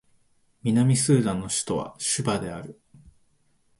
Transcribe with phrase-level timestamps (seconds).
[0.63, 2.81] 南スーダンの首都はジュバである